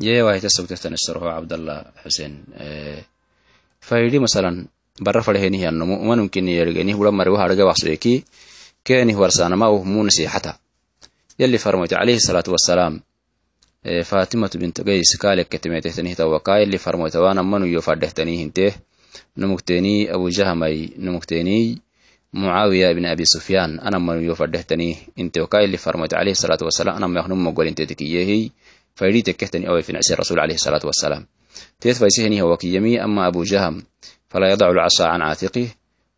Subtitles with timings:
[0.00, 2.34] ye wahita sogtehtan istorho cabdallah xuseen
[3.80, 4.66] faidi masalan
[5.00, 8.24] barra fadhehenihiyannomu umanunkini yergenih bura mari waharge waqsoeki
[8.86, 10.58] kenih warsanama uhmu nasihata
[11.38, 13.00] yalli farmoyte alayhi salaatu wassalaam.
[13.84, 18.74] Fatimatu bint gays kaalekketemetehtanihtawaka yalli farmoyte waanammanuyo fadhehtanihinte
[19.36, 21.80] numugteni abujahamai numugteni
[22.32, 28.52] mucawiya ibn abi sufyan anammanuyo fadhehtani intewaka yalli farmoyte alayhi salaatu wassalaam anamyahnummogolintetekiyehi
[28.98, 31.24] faidhii tekkextani away finicsen rasuul alayhi salaatu wasalaam
[31.80, 33.82] teed faysihenihi wakiyamii ama abu jaham
[34.30, 35.68] falaa yadacu lcasaa can caatiqih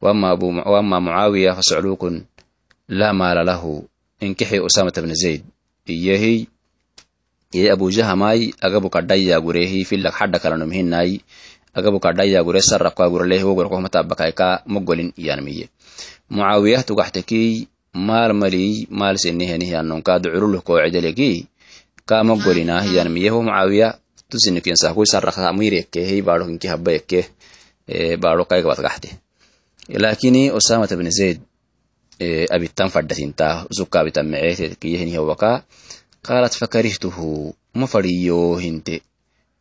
[0.00, 2.24] waama mucaawiya fasocluuqun
[2.88, 3.88] laa maala lahu.
[4.20, 5.44] Inkixii usaamata bna zayd
[5.86, 6.46] iyehiy
[7.52, 11.20] yey abu jahamay agabu kadhayaagurehi filag xadha kalanomhinay
[11.76, 12.60] agabu kadhayaagure
[14.66, 15.68] mogolin iyaanmiye
[16.32, 20.64] mucaawiyah tugaxtekiy maal maliy maal senihenihi anonkaadu curuluh
[22.06, 23.98] kama golina yanmiyeho muawiya
[24.30, 27.20] tusinikensakuysanrakamirekehei baro kinki haba eke
[27.86, 29.08] eh, baro kaigabadgaxte
[29.88, 31.38] lakini osama ibn zaid
[32.50, 35.62] abittan fadatinta usuka abitan meceetetkiyehini hawaka
[36.26, 39.02] qalat fakarihtuhu ma fariyo hinte.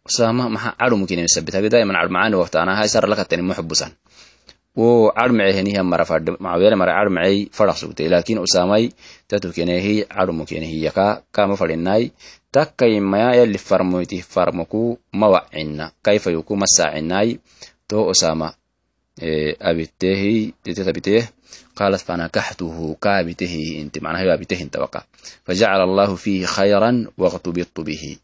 [0.05, 3.91] Osama maxa cadumukinemisabitagi daiman cadmacaani waktana haisaralakatteni ma xubusan
[4.75, 8.91] wuu carmaceheniha macawiyale mara carmacey faraq sugtay laakiin usaamay
[9.27, 12.11] tatukenehi carmukenehiya ka kama fadhinay
[12.51, 17.39] takkay mayayali farmoyti farmoku mawacina kayfayuku masacinay
[17.87, 18.53] to usama
[19.69, 21.23] abitehi abiteh
[21.75, 24.71] qalat fanakahtuhu kaabitehi inti manahayo abitehin
[25.47, 28.19] fajacala allahu fihi khayran waqtubidtu bihi.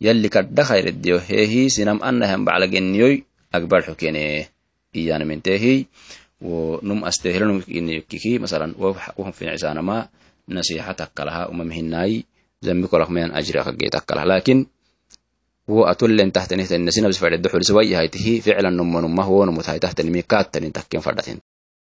[0.00, 3.20] Yali kadda khayredeyo heehi sinam anahan baclageniyoy
[3.52, 4.48] agbarxukenee
[4.94, 5.86] iyana mentehi
[6.40, 10.08] wo num astehelonumkiki masalan wahan finicisanama
[10.48, 12.24] nasiha takkalaha umam hinai
[12.64, 14.26] zambi kolakmean ajriakagee takkalaha.
[14.40, 14.66] Lakin
[15.68, 21.38] wo atollen tahtanihtannasinabsi fadhedo xulise wayyahaitihi ficlan numanumah wonumu tahitahtanimi kaatanin takken fadhatin